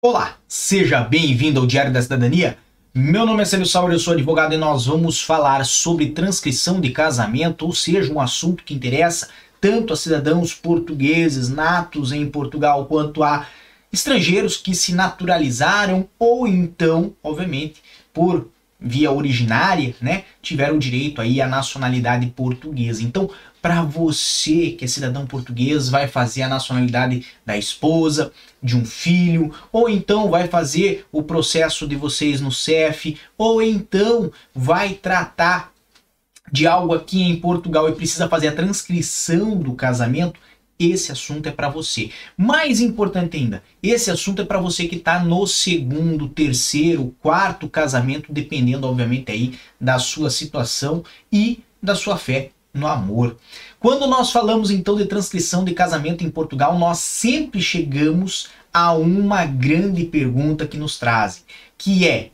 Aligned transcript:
Olá, 0.00 0.38
seja 0.46 1.00
bem-vindo 1.00 1.58
ao 1.58 1.66
Diário 1.66 1.92
da 1.92 2.00
Cidadania. 2.00 2.56
Meu 2.94 3.26
nome 3.26 3.42
é 3.42 3.44
Célio 3.44 3.66
Sauer, 3.66 3.92
eu 3.92 3.98
sou 3.98 4.12
advogado 4.12 4.54
e 4.54 4.56
nós 4.56 4.86
vamos 4.86 5.20
falar 5.20 5.66
sobre 5.66 6.12
transcrição 6.12 6.80
de 6.80 6.90
casamento, 6.90 7.66
ou 7.66 7.74
seja, 7.74 8.12
um 8.12 8.20
assunto 8.20 8.62
que 8.62 8.72
interessa 8.72 9.28
tanto 9.60 9.92
a 9.92 9.96
cidadãos 9.96 10.54
portugueses 10.54 11.48
natos 11.48 12.12
em 12.12 12.24
Portugal 12.30 12.86
quanto 12.86 13.24
a 13.24 13.48
estrangeiros 13.92 14.56
que 14.56 14.72
se 14.72 14.94
naturalizaram 14.94 16.08
ou 16.16 16.46
então, 16.46 17.12
obviamente, 17.20 17.82
por 18.14 18.46
via 18.80 19.10
originária, 19.10 19.94
né, 20.00 20.24
tiveram 20.40 20.78
direito 20.78 21.20
aí 21.20 21.40
à 21.40 21.48
nacionalidade 21.48 22.26
portuguesa. 22.28 23.02
Então, 23.02 23.28
para 23.60 23.82
você 23.82 24.70
que 24.70 24.84
é 24.84 24.88
cidadão 24.88 25.26
português, 25.26 25.88
vai 25.88 26.06
fazer 26.06 26.42
a 26.42 26.48
nacionalidade 26.48 27.26
da 27.44 27.56
esposa, 27.56 28.32
de 28.62 28.76
um 28.76 28.84
filho, 28.84 29.52
ou 29.72 29.88
então 29.88 30.30
vai 30.30 30.46
fazer 30.46 31.06
o 31.10 31.22
processo 31.22 31.86
de 31.88 31.96
vocês 31.96 32.40
no 32.40 32.52
CEF, 32.52 33.18
ou 33.36 33.60
então 33.60 34.30
vai 34.54 34.94
tratar 34.94 35.72
de 36.50 36.66
algo 36.66 36.94
aqui 36.94 37.22
em 37.22 37.36
Portugal 37.36 37.88
e 37.88 37.94
precisa 37.94 38.28
fazer 38.28 38.48
a 38.48 38.54
transcrição 38.54 39.56
do 39.56 39.74
casamento, 39.74 40.40
esse 40.78 41.10
assunto 41.10 41.48
é 41.48 41.52
para 41.52 41.68
você. 41.68 42.10
Mais 42.36 42.80
importante 42.80 43.36
ainda, 43.36 43.62
esse 43.82 44.10
assunto 44.10 44.42
é 44.42 44.44
para 44.44 44.60
você 44.60 44.86
que 44.86 44.96
está 44.96 45.22
no 45.22 45.46
segundo, 45.46 46.28
terceiro, 46.28 47.14
quarto 47.20 47.68
casamento, 47.68 48.32
dependendo, 48.32 48.86
obviamente, 48.86 49.32
aí 49.32 49.58
da 49.80 49.98
sua 49.98 50.30
situação 50.30 51.02
e 51.32 51.60
da 51.82 51.94
sua 51.94 52.16
fé 52.16 52.50
no 52.72 52.86
amor. 52.86 53.36
Quando 53.80 54.06
nós 54.06 54.30
falamos 54.30 54.70
então 54.70 54.96
de 54.96 55.06
transcrição 55.06 55.64
de 55.64 55.74
casamento 55.74 56.24
em 56.24 56.30
Portugal, 56.30 56.78
nós 56.78 56.98
sempre 56.98 57.60
chegamos 57.60 58.48
a 58.72 58.92
uma 58.92 59.44
grande 59.44 60.04
pergunta 60.04 60.66
que 60.66 60.76
nos 60.76 60.98
trazem, 60.98 61.42
que 61.76 62.06
é 62.06 62.30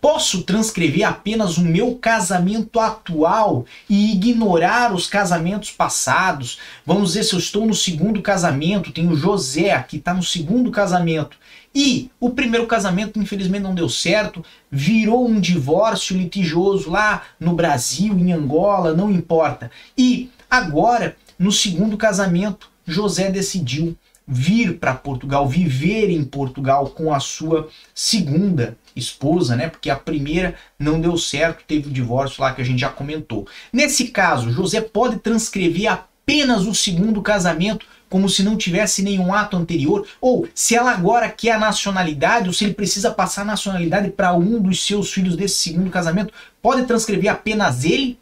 Posso 0.00 0.42
transcrever 0.42 1.06
apenas 1.06 1.58
o 1.58 1.62
meu 1.62 1.94
casamento 1.96 2.80
atual 2.80 3.66
e 3.88 4.12
ignorar 4.12 4.94
os 4.94 5.06
casamentos 5.06 5.70
passados? 5.70 6.58
Vamos 6.86 7.08
dizer, 7.08 7.24
se 7.24 7.34
eu 7.34 7.38
estou 7.38 7.66
no 7.66 7.74
segundo 7.74 8.22
casamento, 8.22 8.92
tenho 8.92 9.14
José 9.14 9.78
que 9.86 9.98
está 9.98 10.14
no 10.14 10.22
segundo 10.22 10.70
casamento 10.70 11.36
e 11.74 12.10
o 12.18 12.30
primeiro 12.30 12.66
casamento, 12.66 13.18
infelizmente, 13.18 13.62
não 13.62 13.74
deu 13.74 13.88
certo, 13.88 14.44
virou 14.70 15.28
um 15.28 15.40
divórcio 15.40 16.16
litigioso 16.16 16.90
lá 16.90 17.22
no 17.38 17.54
Brasil, 17.54 18.18
em 18.18 18.32
Angola, 18.32 18.92
não 18.92 19.10
importa. 19.10 19.70
E 19.96 20.30
agora, 20.50 21.16
no 21.38 21.52
segundo 21.52 21.96
casamento, 21.96 22.68
José 22.84 23.30
decidiu 23.30 23.96
vir 24.30 24.78
para 24.78 24.94
Portugal, 24.94 25.48
viver 25.48 26.08
em 26.08 26.22
Portugal 26.24 26.90
com 26.90 27.12
a 27.12 27.18
sua 27.18 27.68
segunda 27.92 28.78
esposa, 28.94 29.56
né? 29.56 29.68
Porque 29.68 29.90
a 29.90 29.96
primeira 29.96 30.54
não 30.78 31.00
deu 31.00 31.16
certo, 31.16 31.64
teve 31.66 31.88
o 31.88 31.92
divórcio 31.92 32.40
lá 32.40 32.54
que 32.54 32.62
a 32.62 32.64
gente 32.64 32.80
já 32.80 32.88
comentou. 32.88 33.48
Nesse 33.72 34.08
caso, 34.08 34.52
José 34.52 34.80
pode 34.80 35.18
transcrever 35.18 35.90
apenas 35.90 36.64
o 36.64 36.74
segundo 36.74 37.20
casamento 37.20 37.84
como 38.08 38.28
se 38.28 38.42
não 38.42 38.56
tivesse 38.56 39.02
nenhum 39.02 39.32
ato 39.32 39.56
anterior, 39.56 40.04
ou 40.20 40.48
se 40.52 40.74
ela 40.74 40.90
agora 40.90 41.28
quer 41.28 41.52
a 41.52 41.58
nacionalidade, 41.60 42.48
ou 42.48 42.52
se 42.52 42.64
ele 42.64 42.74
precisa 42.74 43.12
passar 43.12 43.42
a 43.42 43.44
nacionalidade 43.44 44.10
para 44.10 44.34
um 44.34 44.60
dos 44.60 44.84
seus 44.84 45.12
filhos 45.12 45.36
desse 45.36 45.54
segundo 45.54 45.88
casamento, 45.90 46.34
pode 46.60 46.86
transcrever 46.86 47.30
apenas 47.30 47.84
ele 47.84 48.18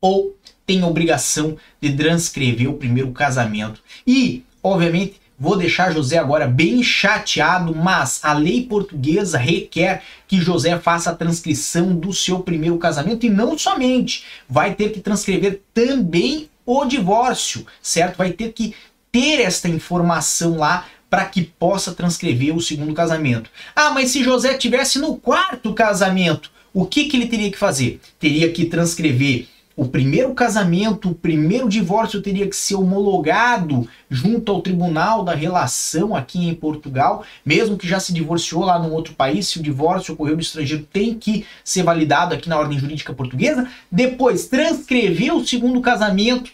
ou 0.00 0.36
tem 0.66 0.82
obrigação 0.82 1.56
de 1.80 1.92
transcrever 1.96 2.68
o 2.68 2.74
primeiro 2.74 3.12
casamento. 3.12 3.80
E 4.04 4.44
Obviamente, 4.66 5.20
vou 5.38 5.56
deixar 5.56 5.92
José 5.92 6.18
agora 6.18 6.44
bem 6.44 6.82
chateado, 6.82 7.72
mas 7.72 8.18
a 8.24 8.32
lei 8.32 8.64
portuguesa 8.64 9.38
requer 9.38 10.02
que 10.26 10.40
José 10.40 10.76
faça 10.76 11.10
a 11.10 11.14
transcrição 11.14 11.94
do 11.94 12.12
seu 12.12 12.40
primeiro 12.40 12.76
casamento 12.76 13.24
e 13.24 13.30
não 13.30 13.56
somente, 13.56 14.24
vai 14.48 14.74
ter 14.74 14.90
que 14.90 14.98
transcrever 14.98 15.60
também 15.72 16.50
o 16.64 16.84
divórcio, 16.84 17.64
certo? 17.80 18.16
Vai 18.16 18.32
ter 18.32 18.52
que 18.52 18.74
ter 19.12 19.40
esta 19.40 19.68
informação 19.68 20.56
lá 20.56 20.84
para 21.08 21.26
que 21.26 21.42
possa 21.42 21.94
transcrever 21.94 22.52
o 22.56 22.60
segundo 22.60 22.92
casamento. 22.92 23.48
Ah, 23.76 23.90
mas 23.90 24.10
se 24.10 24.24
José 24.24 24.54
tivesse 24.54 24.98
no 24.98 25.16
quarto 25.16 25.72
casamento, 25.74 26.50
o 26.74 26.84
que, 26.84 27.04
que 27.04 27.16
ele 27.16 27.28
teria 27.28 27.52
que 27.52 27.56
fazer? 27.56 28.00
Teria 28.18 28.52
que 28.52 28.64
transcrever 28.64 29.46
o 29.76 29.86
primeiro 29.86 30.32
casamento, 30.32 31.10
o 31.10 31.14
primeiro 31.14 31.68
divórcio 31.68 32.22
teria 32.22 32.48
que 32.48 32.56
ser 32.56 32.76
homologado 32.76 33.86
junto 34.08 34.50
ao 34.50 34.62
tribunal 34.62 35.22
da 35.22 35.34
relação 35.34 36.16
aqui 36.16 36.48
em 36.48 36.54
Portugal, 36.54 37.22
mesmo 37.44 37.76
que 37.76 37.86
já 37.86 38.00
se 38.00 38.14
divorciou 38.14 38.64
lá 38.64 38.78
num 38.78 38.92
outro 38.92 39.12
país, 39.12 39.48
se 39.48 39.60
o 39.60 39.62
divórcio 39.62 40.14
ocorreu 40.14 40.34
no 40.34 40.40
estrangeiro, 40.40 40.88
tem 40.90 41.14
que 41.14 41.44
ser 41.62 41.82
validado 41.82 42.34
aqui 42.34 42.48
na 42.48 42.58
ordem 42.58 42.78
jurídica 42.78 43.12
portuguesa. 43.12 43.68
Depois, 43.92 44.46
transcrever 44.46 45.36
o 45.36 45.46
segundo 45.46 45.82
casamento, 45.82 46.50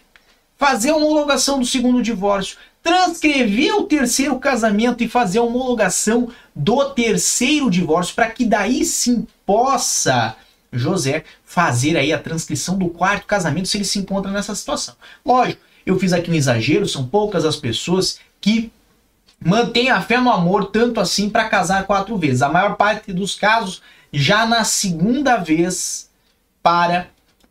fazer 0.58 0.90
a 0.90 0.96
homologação 0.96 1.60
do 1.60 1.64
segundo 1.64 2.02
divórcio, 2.02 2.56
transcrever 2.82 3.76
o 3.76 3.84
terceiro 3.84 4.36
casamento 4.40 5.04
e 5.04 5.08
fazer 5.08 5.38
a 5.38 5.42
homologação 5.42 6.28
do 6.56 6.90
terceiro 6.90 7.70
divórcio, 7.70 8.16
para 8.16 8.30
que 8.30 8.44
daí 8.44 8.84
sim 8.84 9.24
possa 9.46 10.34
José 10.72 11.24
fazer 11.44 11.96
aí 11.96 12.12
a 12.12 12.18
transcrição 12.18 12.78
do 12.78 12.88
quarto 12.88 13.26
casamento 13.26 13.68
se 13.68 13.76
ele 13.76 13.84
se 13.84 13.98
encontra 13.98 14.30
nessa 14.30 14.54
situação. 14.54 14.94
Lógico, 15.24 15.60
eu 15.84 15.98
fiz 15.98 16.12
aqui 16.12 16.30
um 16.30 16.34
exagero, 16.34 16.88
são 16.88 17.06
poucas 17.06 17.44
as 17.44 17.56
pessoas 17.56 18.18
que 18.40 18.72
mantêm 19.44 19.90
a 19.90 20.00
fé 20.00 20.18
no 20.18 20.30
amor 20.30 20.66
tanto 20.66 21.00
assim 21.00 21.28
para 21.28 21.48
casar 21.48 21.86
quatro 21.86 22.16
vezes. 22.16 22.42
A 22.42 22.48
maior 22.48 22.76
parte 22.76 23.12
dos 23.12 23.34
casos 23.34 23.82
já 24.12 24.46
na 24.46 24.64
segunda 24.64 25.36
vez 25.36 26.08
para 26.62 27.08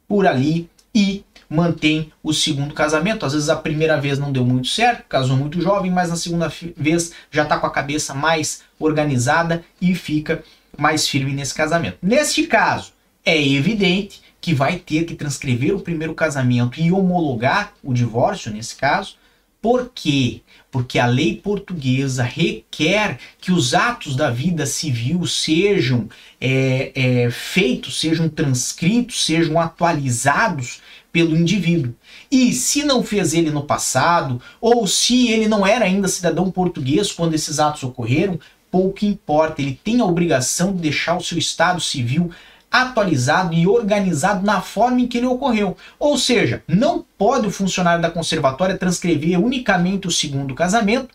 por 0.07 0.25
ali 0.25 0.69
e 0.93 1.23
mantém 1.49 2.11
o 2.23 2.33
segundo 2.33 2.73
casamento. 2.73 3.25
Às 3.25 3.33
vezes 3.33 3.49
a 3.49 3.55
primeira 3.55 3.99
vez 3.99 4.17
não 4.17 4.31
deu 4.31 4.45
muito 4.45 4.69
certo, 4.69 5.03
casou 5.07 5.35
muito 5.35 5.61
jovem, 5.61 5.91
mas 5.91 6.09
na 6.09 6.15
segunda 6.15 6.51
vez 6.77 7.11
já 7.29 7.43
está 7.43 7.57
com 7.57 7.67
a 7.67 7.71
cabeça 7.71 8.13
mais 8.13 8.63
organizada 8.79 9.63
e 9.81 9.93
fica 9.93 10.43
mais 10.77 11.07
firme 11.07 11.33
nesse 11.33 11.53
casamento. 11.53 11.97
Neste 12.01 12.47
caso, 12.47 12.93
é 13.25 13.41
evidente 13.41 14.21
que 14.39 14.53
vai 14.53 14.77
ter 14.77 15.05
que 15.05 15.15
transcrever 15.15 15.75
o 15.75 15.81
primeiro 15.81 16.15
casamento 16.15 16.79
e 16.79 16.91
homologar 16.91 17.73
o 17.83 17.93
divórcio 17.93 18.51
nesse 18.51 18.75
caso. 18.75 19.15
Por 19.61 19.91
quê? 19.93 20.41
Porque 20.71 20.97
a 20.97 21.05
lei 21.05 21.37
portuguesa 21.37 22.23
requer 22.23 23.19
que 23.39 23.51
os 23.51 23.75
atos 23.75 24.15
da 24.15 24.31
vida 24.31 24.65
civil 24.65 25.27
sejam 25.27 26.09
é, 26.39 26.91
é, 26.95 27.29
feitos, 27.29 27.99
sejam 27.99 28.27
transcritos, 28.27 29.23
sejam 29.23 29.59
atualizados 29.59 30.81
pelo 31.11 31.37
indivíduo. 31.37 31.93
E 32.31 32.53
se 32.53 32.83
não 32.83 33.03
fez 33.03 33.35
ele 33.35 33.51
no 33.51 33.63
passado, 33.63 34.41
ou 34.59 34.87
se 34.87 35.27
ele 35.27 35.47
não 35.47 35.67
era 35.67 35.85
ainda 35.85 36.07
cidadão 36.07 36.49
português 36.49 37.11
quando 37.11 37.35
esses 37.35 37.59
atos 37.59 37.83
ocorreram, 37.83 38.39
pouco 38.71 39.05
importa, 39.05 39.61
ele 39.61 39.79
tem 39.83 39.99
a 39.99 40.05
obrigação 40.05 40.73
de 40.73 40.81
deixar 40.81 41.17
o 41.17 41.23
seu 41.23 41.37
estado 41.37 41.79
civil 41.79 42.31
atualizado 42.71 43.53
e 43.53 43.67
organizado 43.67 44.45
na 44.45 44.61
forma 44.61 45.01
em 45.01 45.07
que 45.07 45.17
ele 45.17 45.27
ocorreu. 45.27 45.75
Ou 45.99 46.17
seja, 46.17 46.63
não 46.67 47.05
pode 47.17 47.47
o 47.47 47.51
funcionário 47.51 48.01
da 48.01 48.09
conservatória 48.09 48.77
transcrever 48.77 49.39
unicamente 49.39 50.07
o 50.07 50.11
segundo 50.11 50.55
casamento 50.55 51.13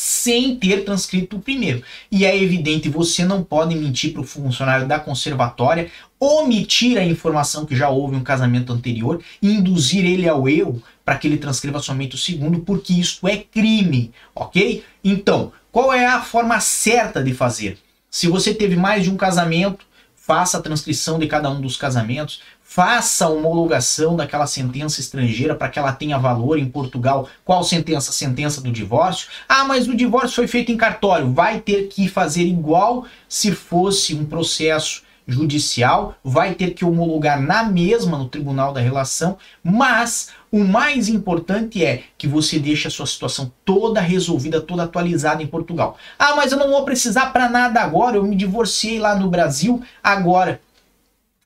sem 0.00 0.56
ter 0.56 0.82
transcrito 0.82 1.36
o 1.36 1.40
primeiro. 1.40 1.82
E 2.10 2.24
é 2.24 2.34
evidente, 2.34 2.88
você 2.88 3.22
não 3.22 3.44
pode 3.44 3.74
mentir 3.74 4.14
para 4.14 4.22
o 4.22 4.26
funcionário 4.26 4.88
da 4.88 4.98
conservatória, 4.98 5.90
omitir 6.18 6.96
a 6.96 7.04
informação 7.04 7.66
que 7.66 7.76
já 7.76 7.90
houve 7.90 8.16
um 8.16 8.22
casamento 8.22 8.72
anterior 8.72 9.22
e 9.42 9.52
induzir 9.52 10.06
ele 10.06 10.26
ao 10.26 10.48
erro 10.48 10.82
para 11.04 11.18
que 11.18 11.28
ele 11.28 11.36
transcreva 11.36 11.80
somente 11.80 12.14
o 12.14 12.18
segundo, 12.18 12.60
porque 12.60 12.94
isso 12.94 13.28
é 13.28 13.36
crime, 13.36 14.10
ok? 14.34 14.82
Então, 15.04 15.52
qual 15.70 15.92
é 15.92 16.06
a 16.06 16.22
forma 16.22 16.58
certa 16.60 17.22
de 17.22 17.34
fazer? 17.34 17.76
Se 18.10 18.26
você 18.26 18.54
teve 18.54 18.76
mais 18.76 19.04
de 19.04 19.10
um 19.10 19.18
casamento, 19.18 19.84
faça 20.30 20.58
a 20.58 20.62
transcrição 20.62 21.18
de 21.18 21.26
cada 21.26 21.50
um 21.50 21.60
dos 21.60 21.76
casamentos, 21.76 22.40
faça 22.62 23.24
a 23.24 23.28
homologação 23.28 24.14
daquela 24.14 24.46
sentença 24.46 25.00
estrangeira 25.00 25.56
para 25.56 25.68
que 25.68 25.76
ela 25.76 25.92
tenha 25.92 26.16
valor 26.16 26.56
em 26.56 26.66
Portugal. 26.66 27.28
Qual 27.44 27.64
sentença? 27.64 28.12
Sentença 28.12 28.60
do 28.60 28.70
divórcio. 28.70 29.26
Ah, 29.48 29.64
mas 29.64 29.88
o 29.88 29.96
divórcio 29.96 30.36
foi 30.36 30.46
feito 30.46 30.70
em 30.70 30.76
cartório. 30.76 31.32
Vai 31.32 31.58
ter 31.58 31.88
que 31.88 32.06
fazer 32.06 32.44
igual 32.44 33.06
se 33.28 33.50
fosse 33.50 34.14
um 34.14 34.24
processo 34.24 35.02
judicial, 35.26 36.14
vai 36.22 36.54
ter 36.54 36.74
que 36.74 36.84
homologar 36.84 37.40
na 37.40 37.64
mesma 37.64 38.16
no 38.16 38.28
Tribunal 38.28 38.72
da 38.72 38.80
Relação, 38.80 39.36
mas 39.64 40.30
o 40.52 40.64
mais 40.64 41.08
importante 41.08 41.84
é 41.84 42.02
que 42.18 42.26
você 42.26 42.58
deixe 42.58 42.88
a 42.88 42.90
sua 42.90 43.06
situação 43.06 43.52
toda 43.64 44.00
resolvida, 44.00 44.60
toda 44.60 44.82
atualizada 44.82 45.42
em 45.42 45.46
Portugal. 45.46 45.96
Ah, 46.18 46.34
mas 46.34 46.50
eu 46.50 46.58
não 46.58 46.70
vou 46.70 46.84
precisar 46.84 47.26
para 47.26 47.48
nada 47.48 47.80
agora, 47.80 48.16
eu 48.16 48.24
me 48.24 48.34
divorciei 48.34 48.98
lá 48.98 49.14
no 49.14 49.30
Brasil, 49.30 49.80
agora 50.02 50.60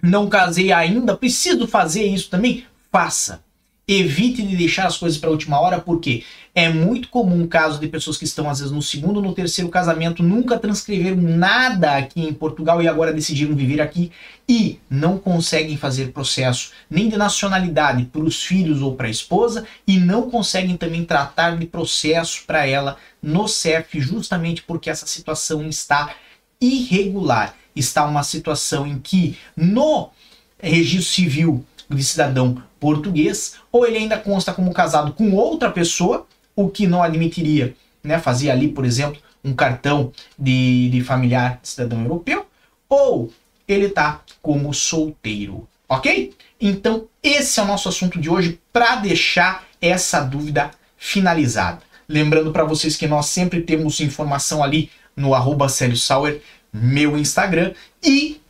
não 0.02 0.28
casei 0.28 0.72
ainda, 0.72 1.16
preciso 1.16 1.66
fazer 1.66 2.04
isso 2.04 2.30
também? 2.30 2.66
Faça. 2.90 3.43
Evite 3.86 4.42
de 4.42 4.56
deixar 4.56 4.86
as 4.86 4.96
coisas 4.96 5.18
para 5.18 5.28
a 5.28 5.32
última 5.32 5.60
hora, 5.60 5.78
porque 5.78 6.24
é 6.54 6.68
muito 6.68 7.08
comum 7.08 7.42
o 7.42 7.48
caso 7.48 7.78
de 7.78 7.88
pessoas 7.88 8.16
que 8.16 8.24
estão, 8.24 8.48
às 8.48 8.60
vezes, 8.60 8.72
no 8.72 8.80
segundo 8.80 9.16
ou 9.16 9.22
no 9.22 9.34
terceiro 9.34 9.68
casamento, 9.68 10.22
nunca 10.22 10.58
transcreveram 10.58 11.20
nada 11.20 11.96
aqui 11.96 12.22
em 12.22 12.32
Portugal 12.32 12.80
e 12.80 12.88
agora 12.88 13.12
decidiram 13.12 13.54
viver 13.54 13.80
aqui 13.80 14.12
e 14.48 14.78
não 14.88 15.18
conseguem 15.18 15.76
fazer 15.76 16.12
processo 16.12 16.70
nem 16.88 17.08
de 17.08 17.16
nacionalidade 17.16 18.04
para 18.04 18.22
os 18.22 18.42
filhos 18.42 18.80
ou 18.80 18.94
para 18.94 19.08
a 19.08 19.10
esposa 19.10 19.66
e 19.86 19.98
não 19.98 20.30
conseguem 20.30 20.76
também 20.76 21.04
tratar 21.04 21.56
de 21.58 21.66
processo 21.66 22.44
para 22.46 22.66
ela 22.66 22.96
no 23.20 23.48
CEF, 23.48 24.00
justamente 24.00 24.62
porque 24.62 24.88
essa 24.88 25.06
situação 25.06 25.66
está 25.68 26.14
irregular. 26.60 27.54
Está 27.74 28.06
uma 28.06 28.22
situação 28.22 28.86
em 28.86 28.98
que 28.98 29.36
no 29.56 30.10
registro 30.58 31.12
civil 31.12 31.66
de 31.88 32.02
cidadão 32.02 32.62
português, 32.80 33.56
ou 33.72 33.86
ele 33.86 33.98
ainda 33.98 34.18
consta 34.18 34.52
como 34.52 34.72
casado 34.72 35.12
com 35.12 35.32
outra 35.34 35.70
pessoa, 35.70 36.26
o 36.54 36.68
que 36.68 36.86
não 36.86 37.02
admitiria, 37.02 37.74
né, 38.02 38.18
fazia 38.18 38.52
ali, 38.52 38.68
por 38.68 38.84
exemplo, 38.84 39.20
um 39.44 39.54
cartão 39.54 40.12
de, 40.38 40.88
de 40.90 41.02
familiar 41.02 41.60
cidadão 41.62 42.02
europeu, 42.02 42.46
ou 42.88 43.30
ele 43.66 43.86
está 43.86 44.22
como 44.40 44.72
solteiro, 44.72 45.66
ok? 45.88 46.34
Então, 46.60 47.06
esse 47.22 47.58
é 47.58 47.62
o 47.62 47.66
nosso 47.66 47.88
assunto 47.88 48.20
de 48.20 48.28
hoje 48.28 48.60
para 48.72 48.96
deixar 48.96 49.64
essa 49.80 50.20
dúvida 50.20 50.70
finalizada. 50.96 51.80
Lembrando 52.08 52.52
para 52.52 52.64
vocês 52.64 52.96
que 52.96 53.06
nós 53.06 53.26
sempre 53.26 53.62
temos 53.62 54.00
informação 54.00 54.62
ali 54.62 54.90
no 55.16 55.34
arroba 55.34 55.68
Sauer, 55.68 56.40
meu 56.72 57.16
Instagram, 57.16 57.72
e 58.02 58.40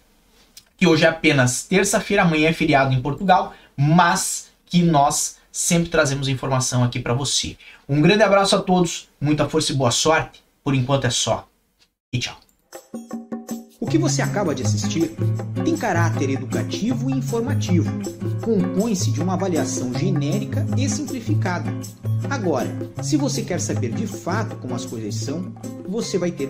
que 0.84 0.88
hoje 0.88 1.06
é 1.06 1.08
apenas 1.08 1.62
terça-feira, 1.62 2.25
amanhã 2.25 2.50
é 2.50 2.52
feriado 2.52 2.92
em 2.92 3.00
Portugal, 3.00 3.54
mas 3.75 4.48
que 4.66 4.82
nós 4.82 5.36
sempre 5.50 5.88
trazemos 5.88 6.28
informação 6.28 6.84
aqui 6.84 7.00
para 7.00 7.14
você. 7.14 7.56
Um 7.88 8.02
grande 8.02 8.22
abraço 8.22 8.54
a 8.54 8.60
todos, 8.60 9.08
muita 9.19 9.48
força 9.48 9.72
e 9.72 9.75
boa 9.75 9.90
sorte. 9.90 10.44
Por 10.62 10.75
enquanto 10.75 11.06
é 11.06 11.10
só. 11.10 11.48
E 12.12 12.19
tchau. 12.19 12.36
O 13.81 13.86
que 13.86 13.96
você 13.96 14.20
acaba 14.20 14.54
de 14.54 14.62
assistir 14.62 15.14
tem 15.64 15.75
caráter 15.75 16.28
educativo 16.28 17.08
e 17.08 17.14
informativo. 17.14 17.90
Compõe-se 18.42 19.10
de 19.10 19.22
uma 19.22 19.34
avaliação 19.34 19.90
genérica 19.94 20.66
e 20.76 20.87
simplificada. 20.87 21.72
Agora, 22.28 22.69
se 23.02 23.16
você 23.16 23.40
quer 23.40 23.58
saber 23.58 23.92
de 23.92 24.06
fato 24.06 24.56
como 24.56 24.75
as 24.75 24.84
coisas 24.84 25.14
são, 25.14 25.50
você 25.88 26.19
vai 26.19 26.30
ter 26.30 26.42